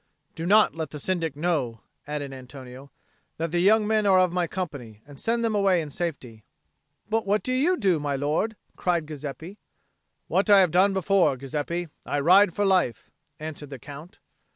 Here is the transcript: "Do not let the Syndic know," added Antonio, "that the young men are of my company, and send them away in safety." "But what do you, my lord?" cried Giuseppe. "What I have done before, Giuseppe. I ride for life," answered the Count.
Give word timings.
"Do 0.33 0.47
not 0.47 0.73
let 0.73 0.89
the 0.89 0.97
Syndic 0.97 1.35
know," 1.35 1.81
added 2.07 2.33
Antonio, 2.33 2.89
"that 3.37 3.51
the 3.51 3.59
young 3.61 3.85
men 3.85 4.07
are 4.07 4.17
of 4.19 4.33
my 4.33 4.47
company, 4.47 5.03
and 5.05 5.19
send 5.19 5.45
them 5.45 5.53
away 5.53 5.79
in 5.79 5.91
safety." 5.91 6.43
"But 7.07 7.27
what 7.27 7.43
do 7.43 7.53
you, 7.53 7.99
my 7.99 8.15
lord?" 8.15 8.55
cried 8.75 9.05
Giuseppe. 9.07 9.59
"What 10.27 10.49
I 10.49 10.59
have 10.61 10.71
done 10.71 10.93
before, 10.93 11.37
Giuseppe. 11.37 11.89
I 12.03 12.19
ride 12.19 12.51
for 12.51 12.65
life," 12.65 13.11
answered 13.39 13.69
the 13.69 13.77
Count. 13.77 14.17